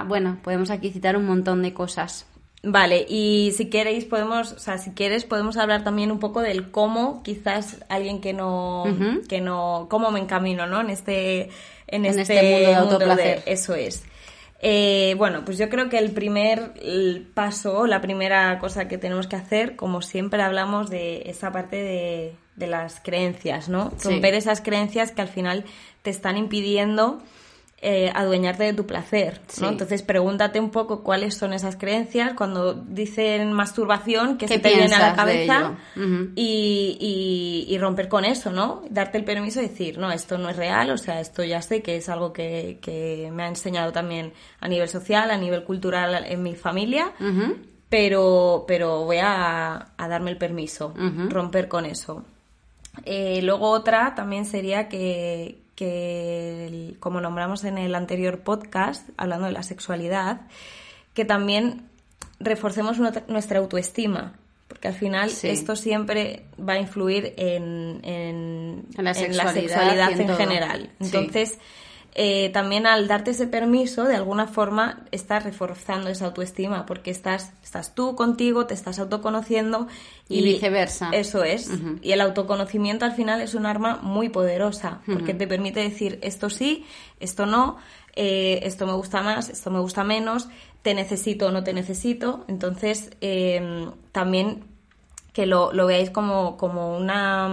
[0.07, 2.27] bueno, podemos aquí citar un montón de cosas.
[2.63, 6.69] Vale, y si queréis podemos, o sea, si quieres podemos hablar también un poco del
[6.69, 8.83] cómo, quizás alguien que no,
[9.27, 10.81] que no, cómo me encamino, ¿no?
[10.81, 11.49] En este
[11.87, 13.43] en, este, este, mundo de autoplacer.
[13.45, 14.03] eso es.
[14.59, 16.73] Eh, bueno, pues yo creo que el primer
[17.33, 22.35] paso, la primera cosa que tenemos que hacer, como siempre hablamos de esa parte de,
[22.67, 23.91] las creencias, ¿no?
[24.03, 25.63] Romper esas creencias que al final
[26.01, 27.21] te están impidiendo
[27.79, 29.69] eh, adueñarte de tu placer, ¿no?
[29.69, 34.95] Entonces pregúntate un poco cuáles son esas creencias cuando dicen masturbación, que se te viene
[34.95, 35.75] a la cabeza
[36.35, 38.81] y, y, romper con eso, ¿no?
[38.89, 41.83] Darte el permiso de decir, no, esto no es real, o sea, esto ya sé
[41.83, 46.25] que es algo que, que me ha enseñado también a nivel social, a nivel cultural
[46.27, 47.11] en mi familia,
[47.89, 50.95] pero, pero voy a, a darme el permiso,
[51.29, 52.25] romper con eso.
[53.05, 59.51] Eh, luego otra también sería que, que, como nombramos en el anterior podcast, hablando de
[59.51, 60.41] la sexualidad,
[61.13, 61.87] que también
[62.39, 64.33] reforcemos nuestra autoestima,
[64.67, 70.89] porque al final esto siempre va a influir en, en, la sexualidad, en, general.
[70.99, 71.59] Entonces,
[72.19, 77.53] eh, también al darte ese permiso, de alguna forma estás reforzando esa autoestima, porque estás,
[77.63, 79.87] estás tú contigo, te estás autoconociendo
[80.27, 81.11] y, viceversa.
[81.13, 81.69] Eso es.
[82.01, 86.49] Y el autoconocimiento al final es un arma muy poderosa, porque te permite decir esto
[86.49, 86.87] sí,
[87.19, 87.77] esto no,
[88.15, 90.49] eh, esto me gusta más, esto me gusta menos,
[90.81, 92.45] te necesito o no te necesito.
[92.47, 94.63] Entonces, em, también
[95.33, 97.47] que lo, lo veáis como, como una,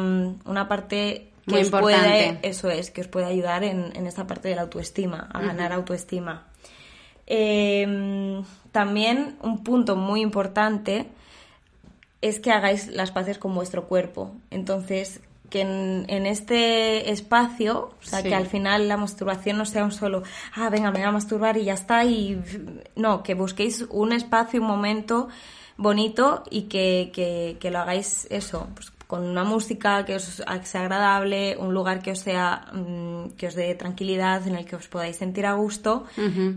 [0.47, 4.49] una parte que os puede, eso es, que os puede ayudar en, en esta parte
[4.49, 6.47] de la autoestima, a ganar autoestima.
[7.27, 11.07] Em, también un punto muy importante
[12.21, 14.35] es que hagáis las paces con vuestro cuerpo.
[14.51, 19.85] Entonces, que en, en este espacio, o sea, que al final la masturbación no sea
[19.85, 20.23] un solo,
[20.55, 22.43] ah, venga, me voy a masturbar y ya está, y
[22.97, 25.29] no, que busquéis un espacio, un momento
[25.77, 30.81] bonito y que, que, que lo hagáis eso, pues con una música que os sea
[30.81, 34.89] agradable, un lugar que os sea mm, que os dé tranquilidad, en el que os
[34.89, 36.03] podáis sentir a gusto.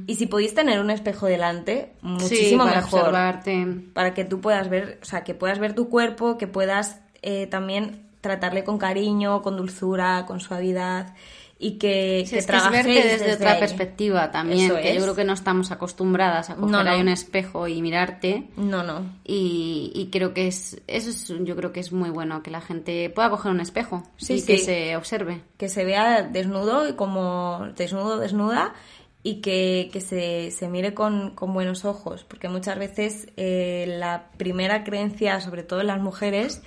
[0.08, 3.02] Y si podéis tener un espejo delante, muchísimo para mejor.
[3.02, 3.67] observarte.
[3.93, 7.46] para que tú puedas ver, o sea, que puedas ver tu cuerpo, que puedas eh,
[7.46, 11.13] también tratarle con cariño, con dulzura, con suavidad
[11.60, 16.52] y que, que, es desde, otra perspectiva también, que yo creo que no estamos acostumbradas
[16.52, 18.50] a coger ahí un espejo y mirarte.
[18.58, 19.06] No, no.
[19.24, 23.10] Y, creo que es eso es, yo creo que es muy bueno que la gente
[23.10, 25.41] pueda coger un espejo y que se observe.
[25.58, 28.76] Que se vea desnudo y como desnudo, desnuda
[29.24, 34.84] y que, se, se, mire con, con, buenos ojos, porque muchas veces eh, la primera
[34.84, 36.62] creencia, sobre todo en las mujeres,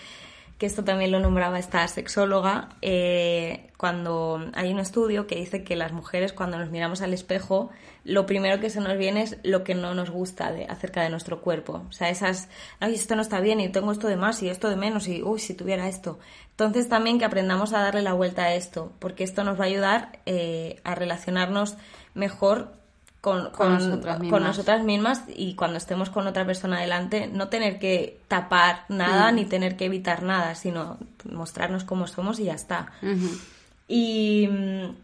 [0.61, 5.75] que esto también lo nombraba esta sexóloga, eh, cuando hay un estudio que dice que
[5.75, 7.71] las mujeres cuando nos miramos al espejo,
[8.05, 11.09] lo primero que se nos viene es lo que no nos gusta de, acerca de
[11.09, 11.87] nuestro cuerpo.
[11.89, 14.69] O sea, esas, ay, esto no está bien y tengo esto de más y esto
[14.69, 16.19] de menos y, uy, si tuviera esto.
[16.51, 19.69] Entonces también que aprendamos a darle la vuelta a esto, porque esto nos va a
[19.69, 21.79] ayudar eh, a relacionarnos
[22.13, 22.80] mejor
[23.21, 23.75] con, con,
[24.43, 25.25] nosotras mismas.
[25.29, 29.35] y cuando estemos con otra persona adelante no tener que tapar nada mm.
[29.35, 30.99] ni tener que evitar nada, sino
[31.31, 32.93] mostrarnos cómo somos y ya está.
[33.87, 34.95] Y mm,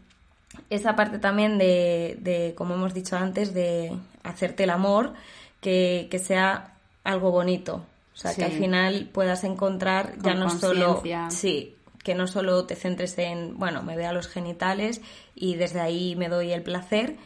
[0.69, 5.13] esa parte también de, de, como hemos dicho antes, de hacerte el amor,
[5.61, 7.85] que, que sea algo bonito.
[8.15, 11.03] O sea, que al final puedas encontrar ya no solo...
[11.29, 15.01] Sí, que no solo te centres en, bueno, me veo a los genitales
[15.35, 17.17] y desde ahí me doy el placer,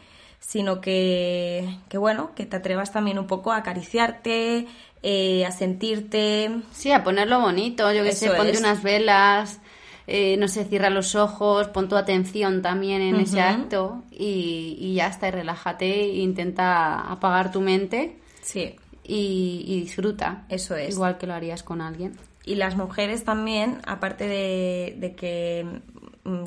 [0.42, 4.66] sino que, que bueno, que te atrevas también un poco a acariciarte,
[5.02, 6.50] eh, a sentirte.
[6.72, 9.60] Sí, a ponerlo bonito, yo que sé, ponte unas velas,
[10.08, 14.94] eh, no sé, cierra los ojos, pon tu atención también en ese acto y, y,
[14.94, 18.18] ya está, y relájate e intenta apagar tu mente.
[18.42, 18.74] Sí.
[19.04, 20.44] Y, y disfruta.
[20.48, 20.94] Eso es.
[20.94, 22.18] Igual que lo harías con alguien.
[22.44, 25.64] Y las mujeres también, aparte de, de que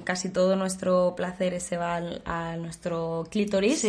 [0.04, 3.86] casi todo nuestro placer se va a nuestro clítoris.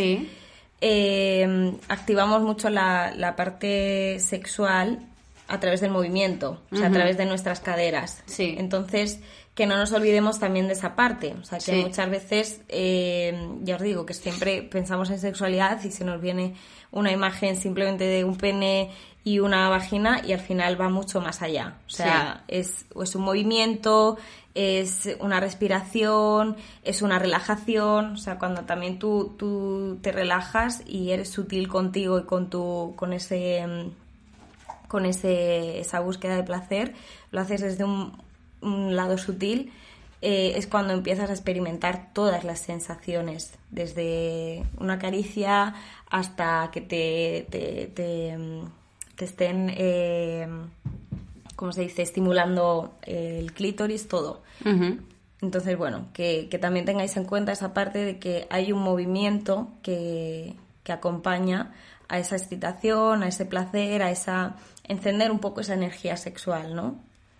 [0.80, 5.00] Eh, activamos mucho la, parte sexual
[5.48, 8.22] a través del movimiento, o sea, a través de nuestras caderas.
[8.26, 8.56] Sí.
[8.58, 9.20] Entonces,
[9.54, 11.34] que no nos olvidemos también de esa parte.
[11.40, 15.90] O sea, que muchas veces, eh, ya os digo, que siempre pensamos en sexualidad y
[15.90, 16.54] se nos viene
[16.90, 18.90] una imagen simplemente de un pene
[19.24, 21.78] y una vagina y al final va mucho más allá.
[21.86, 24.18] O sea, es, es un movimiento,
[24.56, 31.10] es una respiración, es una relajación, o sea, cuando también tú, tú te relajas y
[31.10, 33.62] eres sutil contigo y con tu, con ese,
[34.88, 36.94] con ese, esa búsqueda de placer,
[37.32, 38.24] lo haces desde un,
[38.62, 39.72] lado sutil,
[40.22, 45.74] eh, es cuando empiezas a experimentar todas las sensaciones, desde una caricia
[46.08, 50.48] hasta que te, te, te, estén eh,
[51.56, 54.42] como se dice, estimulando el clítoris, todo.
[55.42, 60.54] Entonces, bueno, que, también tengáis en cuenta esa parte de que hay un movimiento que,
[60.84, 61.72] que acompaña
[62.08, 66.96] a esa excitación, a ese placer, a esa encender un poco esa energía sexual, ¿no?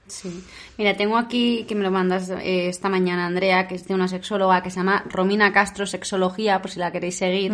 [0.08, 0.44] Sí.
[0.78, 4.08] Mira, tengo aquí, que me lo mandas eh, esta mañana, Andrea, que es de una
[4.08, 7.52] sexóloga que se llama Romina Castro Sexología, por si la queréis seguir.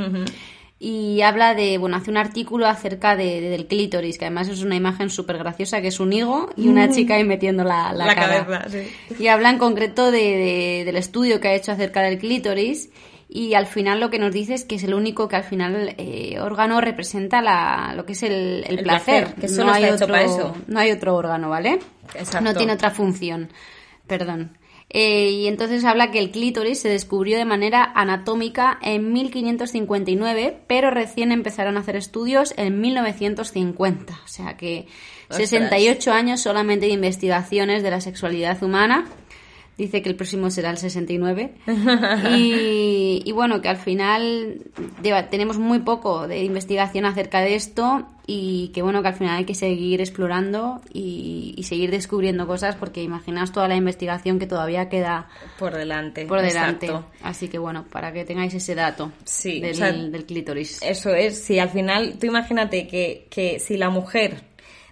[0.84, 4.74] Y habla de, bueno, hace un artículo acerca de, del clítoris, que además es una
[4.74, 8.66] imagen súper graciosa, que es un higo y una chica ahí metiendo la, la, cabeza.
[9.16, 12.90] Y habla en concreto de, del estudio que ha hecho acerca del clítoris
[13.28, 15.94] y al final lo que nos dice es que es el único que al final
[15.98, 19.36] eh, órgano representa la, lo que es el, el, placer.
[19.36, 20.56] que no hay otro, eso.
[20.66, 21.78] No hay otro órgano, ¿vale?
[22.42, 23.50] No tiene otra función.
[24.08, 24.58] Perdón.
[24.94, 30.90] Eh, y entonces habla que el clítoris se descubrió de manera anatómica en 1559, pero
[30.90, 34.20] recién empezaron a hacer estudios en 1950.
[34.22, 34.86] O sea que
[35.30, 39.06] 68 años solamente de investigaciones de la sexualidad humana
[39.78, 41.54] dice que el próximo será el 69.
[42.36, 44.60] y, y bueno, que al final
[45.30, 49.44] tenemos muy poco de investigación acerca de esto y que bueno, que al final hay
[49.44, 55.28] que seguir explorando y, seguir descubriendo cosas porque imaginaos toda la investigación que todavía queda
[55.58, 56.26] por delante.
[56.26, 56.90] Por delante.
[57.22, 60.82] Así que bueno, para que tengáis ese dato sí, del, del clítoris.
[60.82, 64.42] Eso es, si al final, tú imagínate que, que si la mujer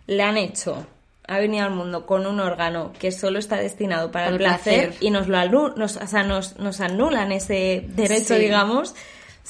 [0.06, 0.86] le han hecho
[1.30, 5.10] ha venido al mundo con un órgano que solo está destinado para el placer, y
[5.10, 8.90] nos lo nos, o sea, nos, nos anulan ese derecho, digamos.
[8.90, 8.94] O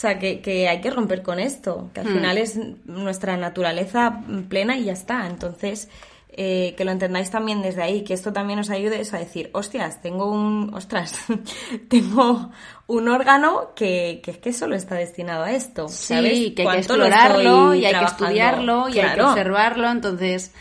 [0.00, 2.14] sea, que, que, hay que romper con esto, que al hmm.
[2.14, 5.26] final es nuestra naturaleza plena y ya está.
[5.26, 5.88] Entonces,
[6.32, 10.02] eh, que lo entendáis también desde ahí, que esto también os ayude a decir, hostias,
[10.02, 11.14] tengo un, ostras,
[11.88, 12.50] tengo
[12.88, 16.36] un órgano que, que, que solo está destinado a esto, ¿sabes?
[16.36, 20.52] Sí, que hay que explorarlo y hay que estudiarlo y hay que observarlo, entonces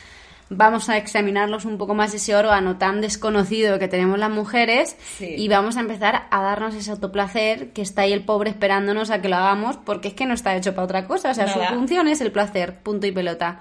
[0.50, 5.48] vamos a examinarlos un poco más ese órgano tan desconocido que tenemos las mujeres y
[5.48, 9.30] vamos a empezar a darnos ese autoplacer que está ahí el pobre esperándonos a que
[9.30, 12.08] lo hagamos porque es que no está hecho para otra cosa, o sea, su función
[12.08, 13.60] es el placer, punto y pelota.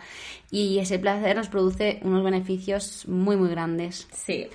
[0.50, 4.08] Y ese placer nos produce unos beneficios muy, muy grandes.
[4.14, 4.48] Sí.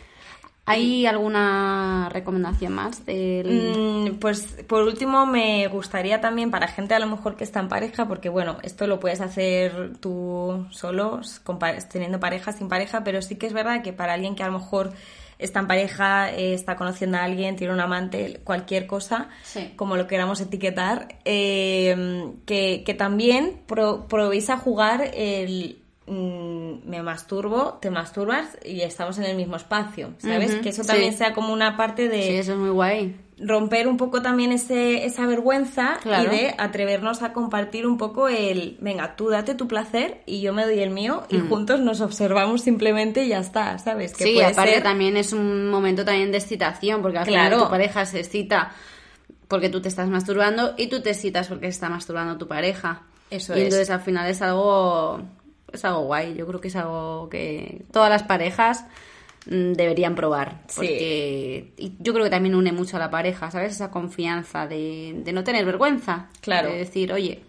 [0.66, 3.06] ¿Hay alguna recomendación más?
[3.06, 3.76] Del...
[3.76, 7.68] Mm, pues por último me gustaría también para gente a lo mejor que está en
[7.68, 11.20] pareja, porque bueno, esto lo puedes hacer tú solo,
[11.92, 14.60] teniendo pareja, sin pareja, pero sí que es verdad que para alguien que a lo
[14.60, 14.94] mejor
[15.38, 19.28] está en pareja, eh, está conociendo a alguien, tiene un amante, cualquier cosa,
[19.76, 27.78] como lo queramos etiquetar, eh, que, que, también probéis a jugar el, Mm, me masturbo,
[27.82, 30.56] te masturbas y estamos en el mismo espacio, ¿sabes?
[30.56, 32.24] que eso también sea como una parte de...
[32.24, 33.16] Sí, eso es muy guay.
[33.40, 38.76] Romper un poco también ese, esa vergüenza y de atrevernos a compartir un poco el,
[38.82, 42.62] venga, tú date tu placer y yo me doy el mío y juntos nos observamos
[42.62, 44.14] simplemente y ya está, ¿sabes?
[44.14, 48.06] Que sí, aparte también es un momento también de excitación porque al final tu pareja
[48.06, 48.74] se excita
[49.48, 53.04] porque tú te estás masturbando y tú te excitas porque está masturbando tu pareja.
[53.30, 55.22] Eso y entonces al final es algo
[55.74, 56.36] es algo guay.
[56.36, 58.86] Yo creo que es algo que todas las parejas
[59.46, 60.62] mm, deberían probar.
[60.76, 63.74] Porque yo creo que también une mucho a la pareja, ¿sabes?
[63.74, 66.30] Esa confianza de, de no tener vergüenza.
[66.42, 66.70] Claro.
[66.70, 67.42] De decir, oye,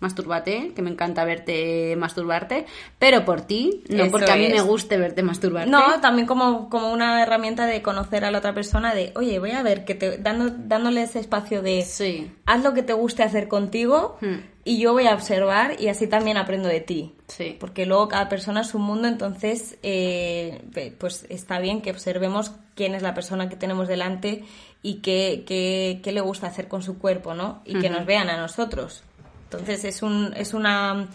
[0.00, 2.66] mastúrbate, que me encanta verte masturbarte,
[2.98, 5.70] pero por ti, no porque a mí me guste verte masturbarte.
[5.70, 9.50] No, también como, como una herramienta de conocer a la otra persona, de, oye, voy
[9.52, 12.32] a ver, que te, dando, dándole ese espacio de, sí.
[12.46, 14.36] haz lo que te guste hacer contigo hmm.
[14.64, 17.14] y yo voy a observar y así también aprendo de ti.
[17.28, 17.56] Sí.
[17.60, 20.62] Porque luego cada persona es un mundo, entonces, eh,
[20.98, 24.44] pues está bien que observemos quién es la persona que tenemos delante
[24.82, 27.60] y qué, qué, qué le gusta hacer con su cuerpo, ¿no?
[27.66, 29.04] Y que nos vean a nosotros.
[29.50, 31.08] Entonces es, un, es una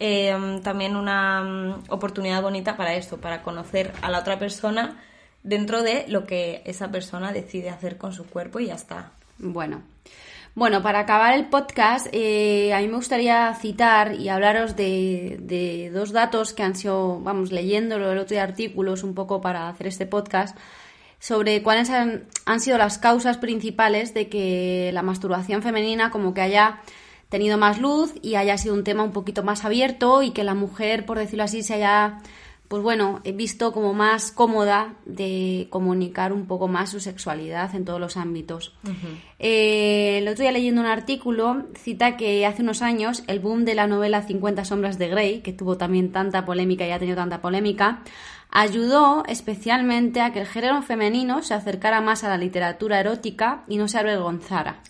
[0.00, 5.00] eh, también una mm, oportunidad bonita para esto, para conocer a la otra persona
[5.42, 9.12] dentro de lo que esa persona decide hacer con su cuerpo y ya está.
[9.38, 9.82] Bueno.
[10.54, 15.90] Bueno, para acabar el podcast, eh, a mí me gustaría citar y hablaros de, de,
[15.90, 19.86] dos datos que han sido, vamos, leyéndolo el otro día artículos un poco para hacer
[19.86, 20.58] este podcast,
[21.20, 26.40] sobre cuáles han, han sido las causas principales de que la masturbación femenina como que
[26.40, 26.80] haya
[27.32, 30.54] tenido más luz y haya sido un tema un poquito más abierto y que la
[30.54, 32.18] mujer, por decirlo así, se haya,
[32.68, 37.98] pues bueno, visto como más cómoda de comunicar un poco más su sexualidad en todos
[37.98, 38.74] los ámbitos.
[39.38, 43.76] Eh, el otro día leyendo un artículo cita que hace unos años el boom de
[43.76, 47.40] la novela 50 sombras de Grey, que tuvo también tanta polémica y ha tenido tanta
[47.40, 48.02] polémica,
[48.50, 53.78] ayudó especialmente a que el género femenino se acercara más a la literatura erótica y
[53.78, 54.82] no se avergonzara.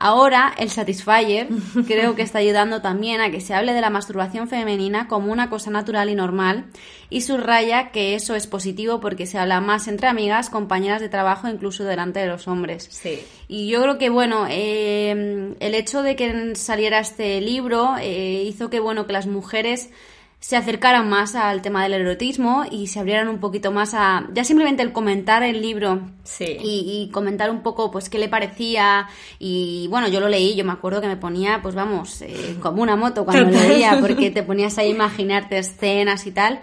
[0.00, 1.48] Ahora el Satisfyer
[1.86, 5.50] creo que está ayudando también a que se hable de la masturbación femenina como una
[5.50, 6.66] cosa natural y normal
[7.10, 11.48] y subraya que eso es positivo porque se habla más entre amigas, compañeras de trabajo,
[11.48, 12.88] incluso delante de los hombres.
[12.90, 13.20] Sí.
[13.48, 18.70] Y yo creo que bueno, eh, el hecho de que saliera este libro eh, hizo
[18.70, 19.90] que bueno que las mujeres
[20.40, 24.44] se acercaran más al tema del erotismo y se abrieran un poquito más a ya
[24.44, 26.00] simplemente el comentar el libro
[26.38, 29.08] y, comentar un poco pues qué le parecía
[29.40, 32.82] y bueno yo lo leí yo me acuerdo que me ponía pues vamos eh, como
[32.82, 36.60] una moto cuando lo leía porque te ponías a imaginarte escenas y tal.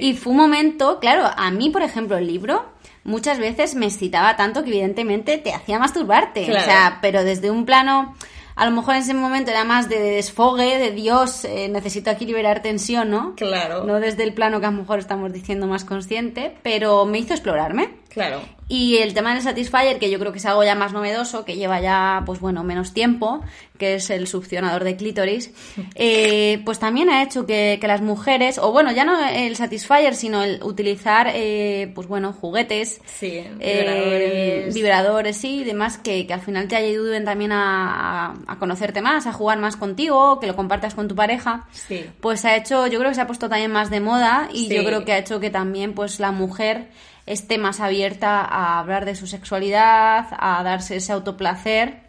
[0.00, 2.64] Y fue un momento claro a mí por ejemplo el libro
[3.02, 7.64] muchas veces me excitaba tanto que evidentemente te hacía masturbarte o sea pero desde un
[7.64, 8.14] plano
[8.56, 12.24] a lo mejor en ese momento era más de desfogue, de Dios, eh, necesito aquí
[12.24, 13.34] liberar tensión, ¿no?
[13.36, 13.84] Claro.
[13.84, 17.34] No desde el plano que a lo mejor estamos diciendo más consciente, pero me hizo
[17.34, 17.90] explorarme.
[18.16, 18.40] Claro.
[18.66, 21.56] Y el tema del Satisfyer, que yo creo que es algo ya más novedoso, que
[21.56, 23.44] lleva ya, pues bueno, menos tiempo,
[23.76, 25.52] que es el succionador de clítoris,
[25.94, 30.42] eh, pues también ha hecho que, las mujeres, o bueno, ya no el Satisfyer, sino
[30.42, 36.68] el utilizar, eh, pues bueno, juguetes, sí, vibradores, vibradores sí, y demás, que, al final
[36.68, 41.06] te ayuden también a, a, conocerte más, a jugar más contigo, que lo compartas con
[41.06, 42.06] tu pareja, sí.
[42.22, 44.82] pues ha hecho, yo creo que se ha puesto también más de moda y yo
[44.86, 46.88] creo que ha hecho que también, pues la mujer
[47.26, 52.06] esté más abierta a hablar de su sexualidad, a darse ese autoplacer.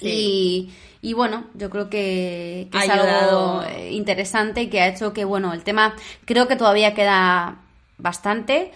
[0.00, 5.62] Y, y, bueno, yo creo que, es algo interesante que ha hecho que, bueno, el
[5.62, 5.94] tema
[6.24, 7.58] creo que todavía queda
[7.98, 8.72] bastante,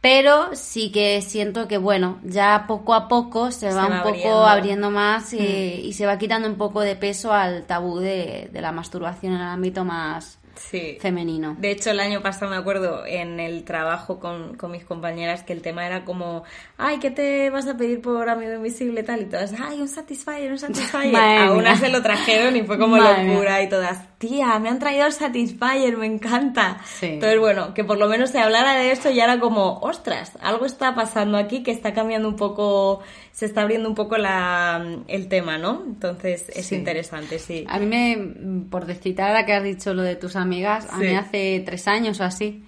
[0.00, 4.90] pero sí que siento que, bueno, ya poco a poco se, va, un poco abriendo,
[4.90, 5.86] más y, mm.
[5.86, 9.40] y, se va quitando un poco de peso al tabú de, de la masturbación en
[9.40, 10.98] el ámbito más, sí.
[11.00, 11.56] femenino.
[11.58, 15.52] De hecho, el año pasado me acuerdo en el trabajo con, con, mis compañeras que
[15.52, 16.44] el tema era como,
[16.76, 19.22] ay, ¿qué te vas a pedir por amigo invisible tal?
[19.22, 21.14] Y todas, ay, un Satisfyer, un Satisfyer.
[21.16, 25.06] a una se lo trajeron y fue como locura y todas, tía, me han traído
[25.06, 26.78] el Satisfyer, me encanta.
[27.00, 30.66] Entonces, bueno, que por lo menos se hablara de esto y era como, ostras, algo
[30.66, 33.00] está pasando aquí que está cambiando un poco,
[33.32, 35.82] se está abriendo un poco la, el tema, ¿no?
[35.86, 37.64] Entonces es interesante, sí.
[37.68, 41.14] A mí me, por citar ahora que has dicho lo de tus amigas, a mí
[41.14, 42.64] hace tres años o así,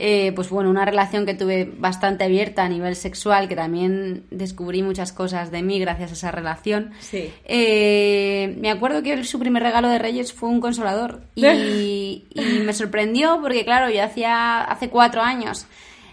[0.00, 4.80] eh, pues bueno, una relación que tuve bastante abierta a nivel sexual, que también descubrí
[4.80, 6.92] muchas cosas de mí gracias a esa relación.
[7.00, 7.32] Sí.
[7.44, 12.26] Eh, me acuerdo que su primer regalo de Reyes fue un consolador y,
[12.64, 15.66] me sorprendió porque, claro, yo hacía hace cuatro años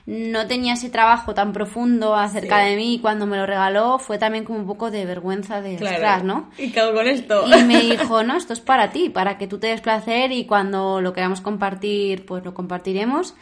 [0.08, 4.20] no tenía ese trabajo tan profundo acerca de mí y cuando me lo regaló fue
[4.20, 6.24] también como un poco de vergüenza de claro.
[6.24, 6.52] ¿no?
[6.60, 7.44] Y cago con esto.
[7.48, 10.46] Y me dijo, no, esto es para ti, para que tú te des placer y
[10.46, 13.36] cuando lo queramos compartir, pues lo compartiremos.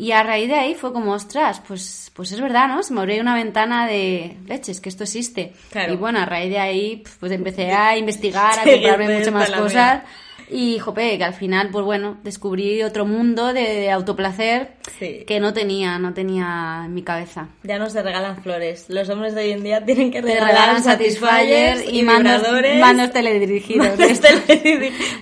[0.00, 2.84] Y a raíz de ahí fue como, ostras, pues, pues es verdad, ¿no?
[2.84, 5.54] Se me abrió una ventana de leches, que esto existe.
[5.90, 10.02] Y bueno, a raíz de ahí, pues empecé a investigar, a comprarme muchas más cosas.
[10.50, 15.98] Y, jope, que al final, pues bueno, descubrí otro mundo de, autoplacer que no tenía,
[15.98, 17.48] no tenía en mi cabeza.
[17.62, 18.86] Ya no se regalan flores.
[18.88, 22.42] Los hombres de hoy en día tienen que regalar satisfyers y, y manos,
[22.80, 23.98] manos teledirigidos.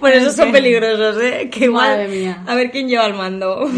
[0.01, 1.51] bueno, esos son peligrosos, ¿eh?
[1.51, 3.68] Que igual, a ver quién lleva el mando.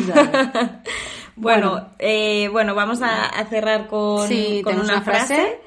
[1.37, 4.29] bueno, eh, bueno, vamos a, cerrar con,
[4.63, 5.61] con una, frase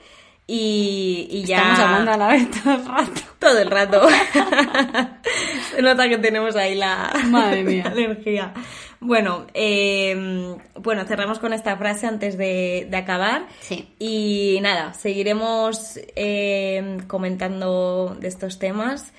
[0.54, 1.58] y, ya...
[1.58, 3.22] Estamos hablando a la vez todo el rato.
[3.39, 4.08] Todo el rato.
[5.72, 7.91] Se nota que tenemos ahí la, Madre mía.
[7.95, 8.54] energía.
[8.99, 13.47] Bueno, eh, bueno, cerramos con esta frase antes de, acabar.
[13.62, 13.95] Sí.
[13.97, 19.12] Y nada, seguiremos eh, comentando de estos temas.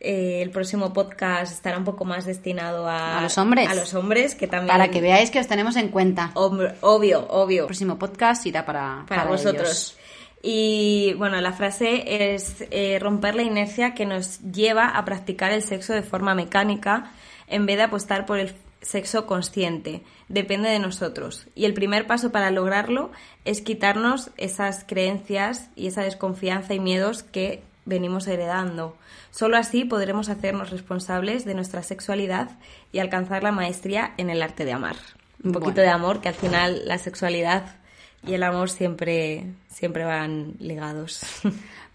[0.00, 3.68] Eh, el próximo podcast estará un poco más destinado a, a, los hombres.
[3.68, 4.68] A los hombres, que también.
[4.74, 6.32] Para que veáis que os tenemos en cuenta.
[6.34, 7.60] obvio, obvio.
[7.60, 9.96] El próximo podcast irá para, para, vosotros.
[10.42, 15.62] Y bueno, la frase es eh, romper la inercia que nos lleva a practicar el
[15.62, 17.12] sexo de forma mecánica
[17.46, 20.02] en vez de apostar por el sexo consciente.
[20.28, 21.46] Depende de nosotros.
[21.54, 23.10] Y el primer paso para lograrlo
[23.44, 28.96] es quitarnos esas creencias y esa desconfianza y miedos que venimos heredando.
[29.30, 32.50] Solo así podremos hacernos responsables de nuestra sexualidad
[32.92, 34.96] y alcanzar la maestría en el arte de amar.
[35.42, 37.79] Un poquito de amor, que al final la sexualidad
[38.26, 41.22] y el amor siempre, siempre van ligados.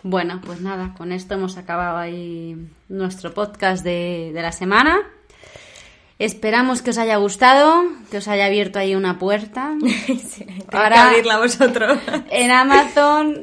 [0.08, 2.56] Bueno, pues nada, con esto hemos acabado ahí
[2.90, 5.00] nuestro podcast de, de la semana.
[6.18, 9.74] Esperamos que os haya gustado, que os haya abierto ahí una puerta.
[10.08, 12.00] sí, Ahora, abrirla vosotros.
[12.30, 13.42] En Amazon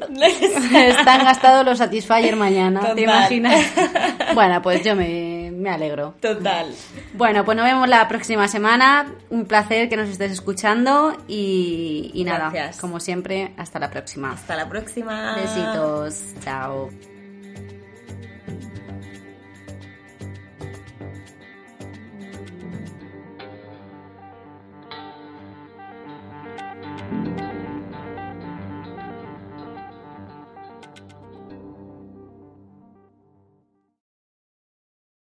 [0.75, 3.63] están gastados los Satisfyer mañana, ¿te imaginas?
[4.33, 6.15] Bueno, pues yo me, me, alegro.
[6.19, 6.73] Total.
[7.13, 9.13] Bueno, pues nos vemos la próxima semana.
[9.29, 12.51] Un placer que nos estés escuchando y, y nada,
[12.81, 14.31] como siempre, hasta la próxima.
[14.31, 15.35] Hasta la próxima.
[15.35, 16.23] Besitos.
[16.43, 16.89] Chao.